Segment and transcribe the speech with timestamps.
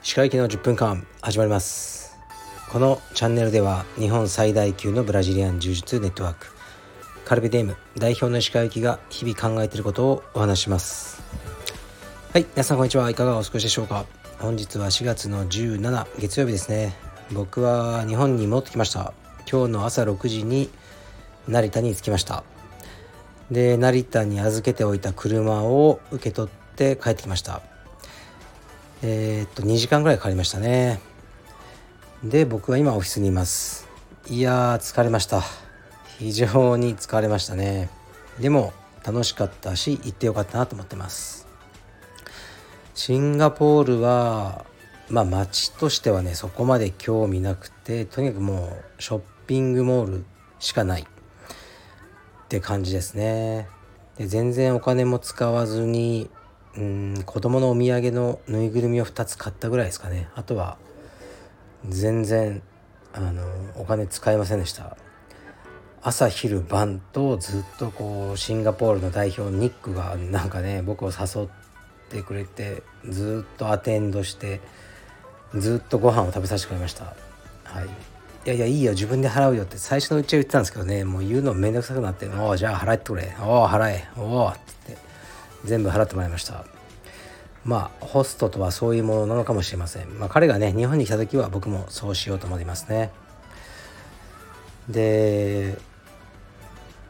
[0.00, 2.16] 歯科行きの10分間始まります。
[2.70, 6.46] このチャンネルでは日本最大級のブラジリアン柔術ネットワーク
[7.24, 11.20] カルベデーム代表の歯科行きが日々考えていることをお話します。
[12.32, 14.06] はい皆さんこんにちはいかがお過ごしでしょうか。
[14.38, 16.94] 本日は4月の17月曜日ですね。
[17.32, 19.12] 僕は日本に戻ってきました。
[19.50, 20.70] 今日の朝6時に
[21.48, 22.44] 成田に着きました。
[23.50, 27.62] で成田に預けておいた車を受け取って帰ってきました。
[29.02, 31.00] えー、っと2時間ぐらいかかりましたね。
[32.22, 33.88] で僕は今オフィスにいます。
[34.28, 35.42] いやー疲れました。
[36.18, 37.88] 非常に疲れましたね。
[38.40, 38.72] でも
[39.06, 41.46] 楽しかったし行ってよかったなと思ってます。
[42.94, 44.66] シンガポールは
[45.08, 50.24] まあ街としてはねそこまで興味なくてとにかくもうショッピングモール
[50.58, 51.06] しかない。
[52.48, 53.68] って感じですね。
[54.16, 56.30] で全然お金も使わずに
[56.78, 60.30] うん子供のお土産のぬいぐるみを2つ買ったぐらいですかね。
[60.34, 60.78] あとは
[61.86, 62.62] 全然
[63.12, 63.42] あの
[63.76, 64.96] お金使いませんでした。
[66.00, 71.48] 朝昼晩とずっとこうシンガポールの代表ニックがなんかね僕を誘っ
[72.08, 74.62] てくれてずっとアテンドして
[75.54, 77.14] ずっとご飯を食べさせてくれました。
[77.64, 78.17] はい。
[78.48, 83.36] いやいやいいよ自分で払うよって最初のうちは言ってたんですけどねもう言うのめんどくさくなって「おおじゃあ払ってくれ。
[83.42, 84.08] おお払え。
[84.16, 85.04] おお」って言って
[85.66, 86.64] 全部払ってもらいました。
[87.66, 90.18] まあホストとはそういうものなのかもしれません。
[90.18, 93.10] まあ彼がね日本に来た時は僕もそうしようと思いますね。
[94.88, 95.76] で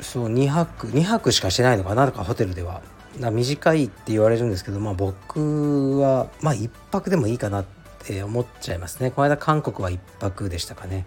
[0.00, 2.82] そう2泊2泊しかしてないのかなとかホテルでは。
[3.16, 7.64] 短いって言われるんですけどまあ僕はまあ1泊でもいいかなっ
[8.00, 9.12] て思っちゃいますね。
[9.12, 11.06] この間韓国は1泊でしたかね。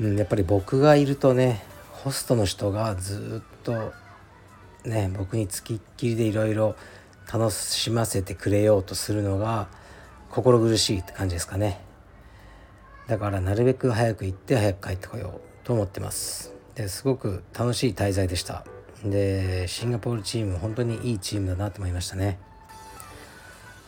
[0.00, 3.92] うん、やっぱり僕がいるとねホストの人がずっと
[4.84, 6.76] ね僕につきっきりでいろいろ
[7.32, 9.68] 楽しませてくれようとするのが
[10.30, 11.80] 心苦しいって感じですかね。
[13.08, 16.52] だからなるべく早く行って早く帰ってこようと思ってます。
[16.74, 18.64] ですごく楽しい滞在でした。
[19.04, 22.38] でシンガポールチーム本当にいいチームだなと思いましたね。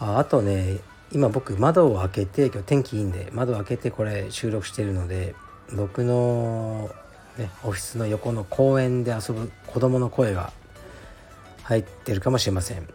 [0.00, 0.78] ああとね
[1.12, 5.34] 今僕窓を開けて今日天気いいんで窓を開けてこれ収録してるので
[5.72, 6.90] 僕の、
[7.36, 10.52] ね、オフィスの横の公園で遊ぶ子供の声が
[11.62, 12.88] 入ってるかもしれません。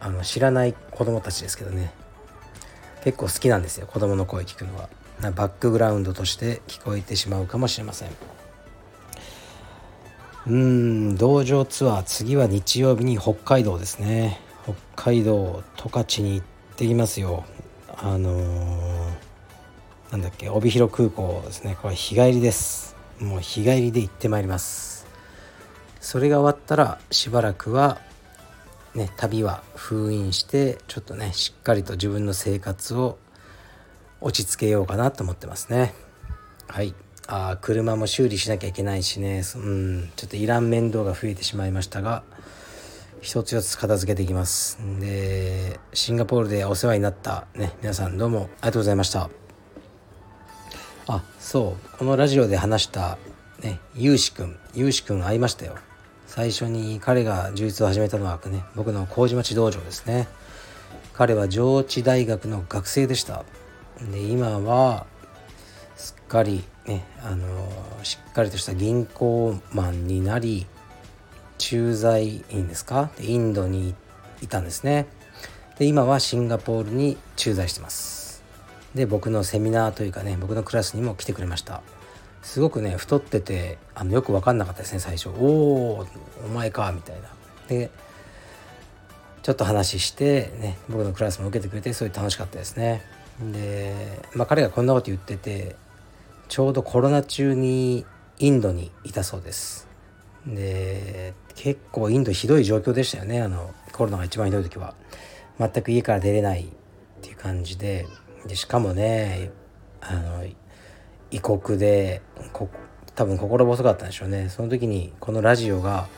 [0.00, 1.92] あの知らない子供たちですけどね。
[3.04, 4.88] 結構好きなんですよ子供の声聞くのは。
[5.20, 8.08] バックグラウンドとして聞こえてしまうかもしれません。
[10.46, 14.40] うん道場ツアー次は日曜日に北海道ですね。
[14.64, 17.44] 北海道十勝に行ってきますよ。
[17.96, 18.99] あのー、
[20.10, 21.76] なんだっけ帯広空港ですね。
[21.80, 22.96] これ日帰りです。
[23.20, 25.06] もう日帰りで行ってまいります。
[26.00, 28.00] それが終わったらしばらくは
[28.96, 33.18] ね旅は封印してちょっとねしっかりと自分の生活を
[34.20, 35.94] 落ち着けようかなと思ってますね。
[36.66, 36.92] はい。
[37.28, 39.44] あ車も修理しなきゃいけないしね。
[39.54, 40.10] うん。
[40.16, 42.24] ちょっといらん面倒が増えてしまいましたが
[43.20, 44.76] 一つ一つ片付けていきます。
[44.98, 49.39] でシンガポールでお世話になったね皆さんどうもありがとうございました。
[51.40, 51.96] そう。
[51.98, 53.18] このラジオで話した
[53.62, 55.74] ねゆうしくんゆうしくん会いましたよ。
[56.26, 60.28] 最初に彼が柔術を始めたのはね僕の麹町道場ですね。
[61.14, 63.44] 彼は上智大学の学生でした。
[64.12, 65.06] で今は
[65.96, 67.68] すっかりねあの
[68.02, 70.66] しっかりとした銀行マンになり
[71.58, 73.10] 駐在員ですか？
[73.18, 73.94] インドに
[74.40, 75.06] いたんですね。
[75.78, 78.19] で今はシンガポールに駐在してます。
[78.94, 81.82] で僕のセミナーというかね僕のクラスにも来てくれました
[82.42, 86.06] すごくね太っててあのよく分かんなかったですね最初「おお
[86.44, 87.28] お前か」みたいな。
[87.68, 87.90] で
[89.42, 93.02] ちょっと話してね僕のクラスも受けてくれてすごい楽しかったですね。
[93.40, 95.76] で、まあ、彼がこんなこと言ってて
[96.48, 98.04] ちょうどコロナ中に
[98.38, 99.88] インドにいたそうです。
[100.46, 104.94] で結構インドひどい状況でしたよねあのコロナが一番ひどい時は。
[105.58, 106.66] 全く家から出れないっ
[107.20, 108.06] ていう感じで
[108.46, 109.50] でしかもね
[110.00, 110.44] あの
[111.30, 112.22] 異国で
[113.14, 114.48] 多分心細かったんでしょうね。
[114.48, 116.08] その時にこのラジオが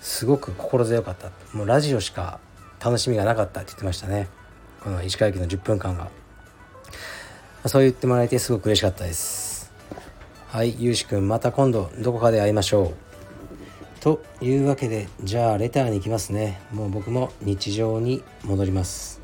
[0.00, 1.30] すごく心強かった。
[1.56, 2.40] もうラジオしか
[2.84, 4.28] 楽しみがなかったって言ってましたね。
[4.82, 6.10] この石川駅の10分間が。
[7.66, 9.72] そう言ってもらえてすごく嬉しかったです。
[10.48, 12.94] はいゆうしくんまた今度どこかで会いましょう。
[14.00, 16.60] というわけでじゃあレターに行きますね。
[16.72, 19.20] もう僕も日常に戻ります。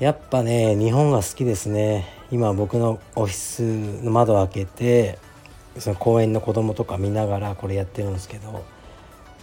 [0.00, 2.08] やっぱね日本が好きですね。
[2.30, 3.62] 今僕のオフィス
[4.02, 5.18] の窓を開けて
[5.78, 8.64] その公園の子供とか見ながらこれやってるんですけど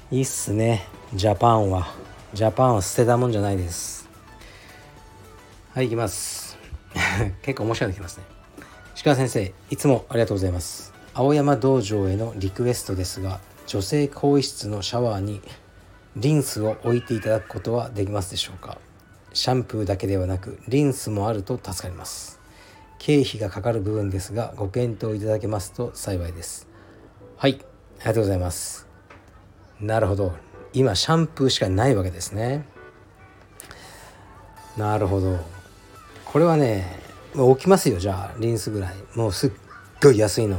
[0.10, 0.88] いいっすね。
[1.14, 1.88] ジャパンは。
[2.34, 4.10] ジャパンは捨てたもんじゃないです。
[5.76, 6.58] はい行きます。
[7.44, 8.24] 結構面白いのきますね。
[9.04, 10.92] 鹿先生いつもありがとうございます。
[11.14, 15.42] 青山道場へのリクエストですが女性更衣室のシャワーに
[16.16, 18.80] リンスを置いていただくことはできますでしょうか？
[19.38, 22.40] シャンプーだけではなくリンスもあると助かります。
[22.98, 26.68] 経費がかかる部分ですがご検討いただけますと幸いです。
[27.38, 28.88] はいありがとうございます。
[29.80, 30.34] なるほど。
[30.74, 32.66] 今シャンプーしかないわけですね。
[34.76, 35.38] なるほど。
[36.26, 37.00] これはね
[37.36, 38.96] 置きますよじゃあリンスぐらい。
[39.14, 39.52] もうすっ
[40.02, 40.58] ごい安いの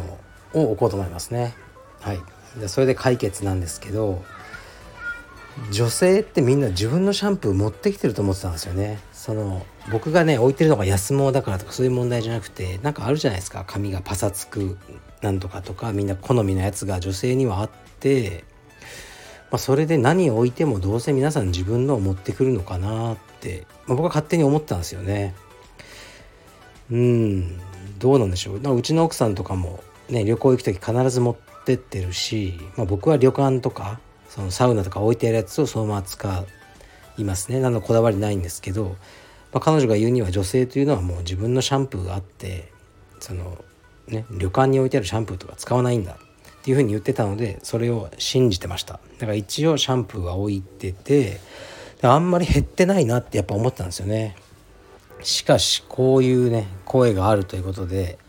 [0.55, 1.57] を置こうと思いますね。
[1.99, 2.21] はい。
[2.69, 4.23] それで解決なんですけど
[5.71, 8.99] 女性ってみんな自分のシャンプー持ってきてると思ってたんですよね。
[9.13, 13.65] その僕がね置いてるのが安物だからとかそういう問題じゃなくてなんかあるじゃないですか。
[13.67, 14.79] 髪がパサつく
[15.21, 17.71] なんとかとかみんな好みのやつが女性にはあっ
[18.01, 18.45] て、
[19.51, 25.35] まあ、それで何を置いてもどうせ皆さん自分のを持ってくるのかなって、まあ、僕は勝手に思ったんですよね。
[26.91, 27.59] うん
[27.99, 28.77] どうなんでしょう。
[28.77, 34.01] うちの奥さんとかもね旅行行く時必ず持ってってるし、まあ、僕は旅館とか
[34.39, 36.45] そのサウナとか置いてあるやつをそのまま使
[37.17, 37.59] いますね。
[37.59, 38.97] 何のこだわりないんですけど、
[39.53, 42.71] まあ、彼女が言うには女性というのはもう自分のシャンプーがあって
[43.19, 43.59] その
[44.07, 46.17] ね旅館に置いてあるシャンプーとか使わないんだっ
[46.63, 49.01] ていうふうに言ってたのでそれを信じてました。
[49.19, 51.41] だから一応シャンプーは置いてて
[52.01, 54.37] あんまり減ってないなってやっぱ思ったんですよね。
[55.25, 58.21] しかしこういうね声があるということで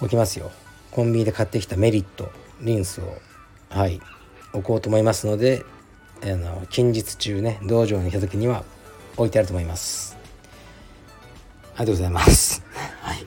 [0.00, 0.52] 置きますよ。
[0.92, 2.30] コンビニで買ってきたメリット
[2.60, 3.12] リンスを。
[3.70, 4.00] はい。
[4.54, 5.64] 置こうと思いますので
[6.22, 8.64] あの近日中ね道場に来た時には
[9.16, 10.16] 置いてあると思います。
[11.76, 12.62] ありがとうございます。
[13.02, 13.26] はい。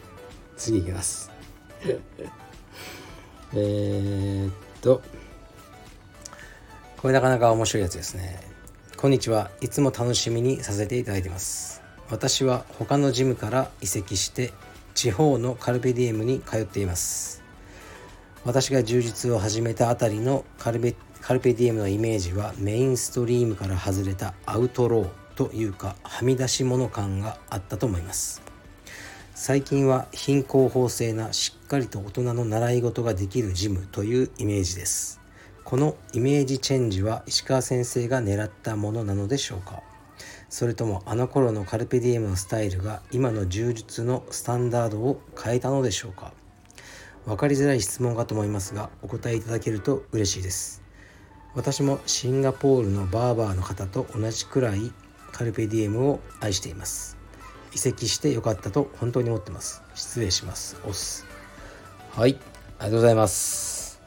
[0.55, 1.29] 次いきます。
[3.53, 5.01] えっと
[6.97, 8.41] これなかなか面白いやつですね。
[8.95, 9.51] こんにちは。
[9.61, 11.81] いつも楽しみにさせていただいてます。
[12.09, 14.53] 私は他のジムから移籍して
[14.95, 17.43] 地方のカルペディエムに通っています。
[18.45, 20.95] 私が充実を始めたあたりのカルベ
[21.27, 28.41] カルペディエムのイメージはメインストリームから外れたアウトローというかはみ出し物感があったと思います。
[29.35, 35.19] 最近は貧困法制なしっかりと大人の習い事ができるジムというイメージです。
[35.65, 39.83] このイメージチェンジは石川先生が狙ったものなのでしょうか。
[40.47, 46.31] それともあの頃のカルペディエムのスタイルが今の柔術のスタンダードを変えたのでしょうか。
[47.25, 50.86] 分かりづらい質問かと思いますがお答えいただけると嬉しいです。
[51.57, 54.93] 私もシンガポールのバーバーの方と同じくらい
[55.31, 57.17] カルペディエムを愛しています。
[57.73, 59.81] 移籍してよかったと本当に思ってます。
[59.95, 60.77] 失礼します。
[60.85, 61.25] オス
[62.11, 62.37] はい。
[62.77, 63.99] ありがとうございます。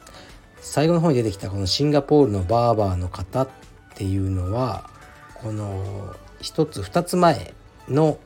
[0.61, 3.49] 最後の方に出てきたこのシンガポールのバーバーの方っ
[3.95, 4.89] ていうのは
[5.35, 7.53] この一つ二つ前
[7.89, 8.17] の、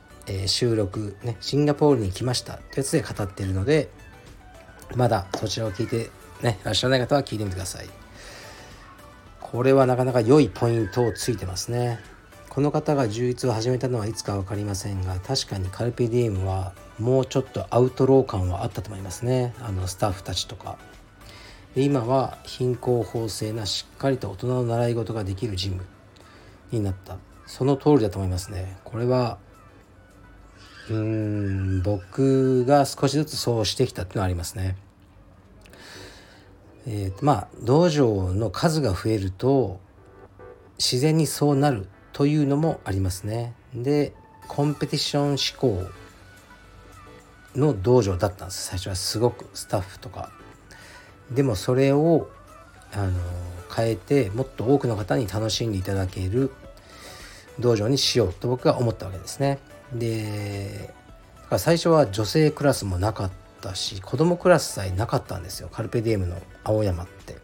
[0.46, 3.88] 収録ねシンガポールに来ましたってやつで語ってるので
[4.94, 6.10] まだそちらを聞いて
[6.42, 8.05] ねいらっしゃらない方は聞いてみてください。
[9.52, 12.00] これはなかなか良いポイントをついてますね。
[12.48, 19.54] この方が充実を始めたのはいつか分かりませんが確かにカルペディエムはもうちょっとアウトロー感はあったと思いますね。
[19.60, 20.78] あのスタッフたちとか。
[21.76, 25.84] 今は貧困法制なしっかりと大人の習い事ができるジム
[26.72, 27.18] になった。
[27.46, 28.76] その通りだと思いますね。
[28.82, 29.38] これは
[30.88, 34.76] うーん僕が少しずつそうしてきたっていうのはありますね。
[36.86, 39.80] えー、まあ道場の数が増えると
[40.78, 43.54] 自然にそうなるというのもありますね。
[43.74, 44.14] で
[44.48, 45.82] コンペティション志向
[47.56, 50.30] の道場だったんです最初はすごくスタッフとか。
[51.30, 52.28] でもそれを
[52.92, 53.12] あの
[53.74, 56.52] 変えてもっと多くの方に楽しんでいただける
[57.58, 59.58] 道場にしようと僕は思ったわけですね。
[59.92, 60.94] で
[61.58, 65.68] 最初は女性クラスもなかったったし子供クラスさえなかったんですよ。
[65.72, 67.36] カルペディエムの青山って。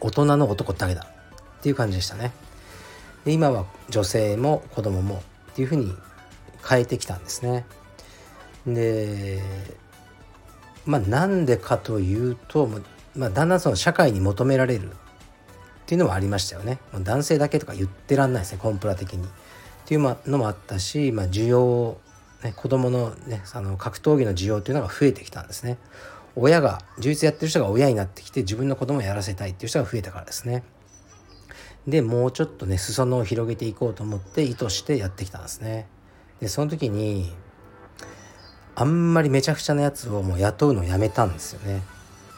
[0.00, 1.06] 大人の男だけだ
[1.58, 2.32] っていう感じでしたね。
[3.24, 5.94] で今は女性も子供もっていうふうに
[6.66, 7.66] 変えてきたんですね。
[8.66, 9.42] で
[10.86, 12.68] まあなんでかというと、
[13.14, 14.92] まあ、だんだんその社会に求められるっ
[15.86, 16.78] ていうのもありましたよね。
[16.94, 19.26] 男性だけとか言ってらんないですねコンプラ的に。
[19.26, 19.28] っ
[19.84, 21.98] ていうのもあったし、まあ、需要
[22.42, 25.78] ね、子供のねあの格闘技の需要というのが増えてきたんですね。
[26.36, 30.62] 親が充実やってる人が親になってきて自分の子供をやらせたいっていう人が増えたからですね。
[31.86, 35.86] でもうちょっとね裾野を広げていこうと思って意図してやってきたんですね。
[36.40, 37.32] でその時に
[38.74, 41.82] あんまりめちゃくちゃなやつをもう雇うのをやめたんですよね。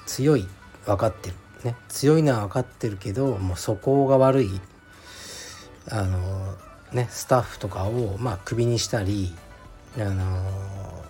[0.07, 0.49] 強い
[0.85, 1.37] 分かってる。
[1.65, 4.61] ね強いのは分かってるけどもう素行が悪い
[5.89, 6.57] あの
[6.93, 9.35] ねスタッフとかをまあクビにしたり
[9.99, 11.05] あの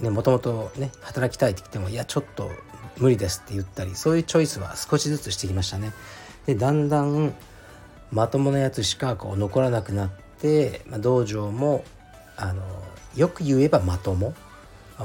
[0.00, 2.50] ねもともとね働きたいって言ってもいやちょっと
[2.98, 5.92] 無理ですって言ったりそういうチョイスは少しずつしてきましたね。
[6.46, 7.34] でだんだん
[8.12, 11.84] まともなやつしかこう残らなくなって、まあ、道場も
[12.36, 12.62] あの
[13.16, 14.34] よく言えばまとも、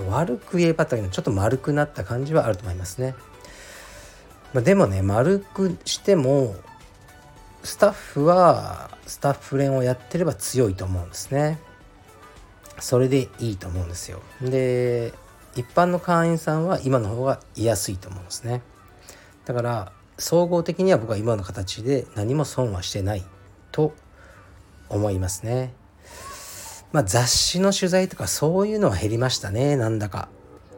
[0.09, 3.15] 悪く言えばというのはちょっと丸くなった感じはあると思いますね。
[4.53, 6.55] まあ、でもね丸くしても
[7.63, 11.59] スタッフはスタッフ連をやってれば強いと思うんですね。
[12.81, 14.21] それでいいと思うんですよ。
[14.41, 15.13] で
[15.55, 18.61] 一般の会員さんは今の方が居やすいと思うんですね。
[19.45, 23.23] だから総合的には僕は今の形で何も損はしてない
[23.71, 23.93] と
[24.89, 25.73] 思いますね。
[26.91, 30.29] まあ雑誌の取材とかそういうのは減りましたねなんだか。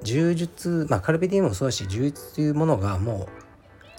[0.03, 3.41] 柔術まあカルペディウムもそうだし柔術というものがもう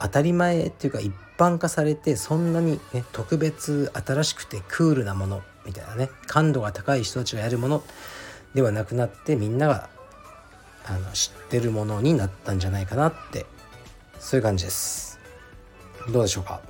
[0.00, 7.82] 当たり前っていうか一般化されてそんなにね特別新しくてクールなものみたいなね感度が高い人たちがやるもの
[8.54, 9.88] ではなくなってみんなが
[10.84, 13.46] あの知ってるものになったんじゃないかなって
[14.18, 15.18] そういう感じです。
[16.10, 16.60] どうでしょうか？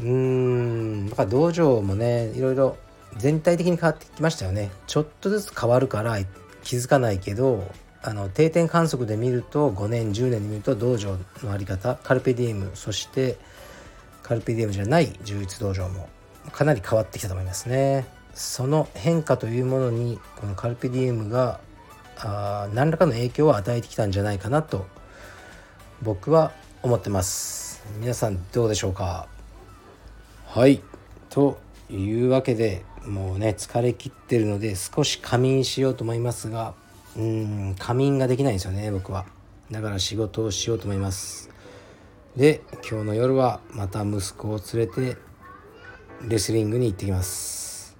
[0.00, 2.76] うーんやっぱ道場もねいろいろ
[3.16, 4.70] 全体的に変わってきましたよね。
[4.86, 6.18] ちょっとずつ変わるから
[6.62, 7.70] 気づかないけど
[8.02, 13.38] あの定点観測で見ると5年10年で見ると道場の在り方カルペディエムそして
[14.22, 16.08] カルペディエムじゃない充実道場も
[16.52, 18.06] かなり変わってきたと思いますね。
[18.34, 21.60] その変化というものにこのカルペディエムが
[22.16, 24.86] あ何らかの影響を与えてきたんじゃないかなと
[26.02, 26.52] 僕は
[26.82, 27.84] 思ってます。
[28.00, 29.26] 皆さんどうでしょうか？
[30.46, 30.80] はい。
[31.30, 31.58] と
[31.90, 36.74] いうわけでもうね疲れ切ってるので少し仮眠しようと思いますが
[37.16, 39.26] うん仮眠ができないんですよね僕は。
[39.70, 41.50] だから仕事をしようと思います。
[42.36, 45.16] で今日の夜はまた息子を連れて
[46.26, 47.96] レスリングに行ってきます。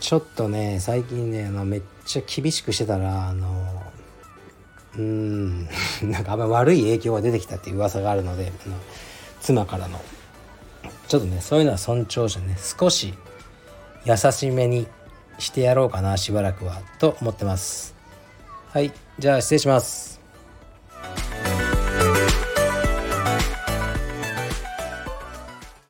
[0.00, 3.82] ちょっとね最近ねあのめっちゃ厳しくしてたらあの
[4.96, 5.68] うん
[6.02, 8.76] なんかあんま悪い影響が出てきたっていう噂があるのであの
[9.40, 10.00] 妻からの。
[11.08, 13.14] ちょっとねそういうのは尊重してね少し
[14.04, 14.86] 優しめに
[15.38, 17.94] してやろうかなしばらくはと思ってます。
[18.70, 20.17] はいじゃあ失礼します。